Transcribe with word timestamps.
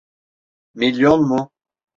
Milyon 0.73 1.21
mu? 1.29 1.51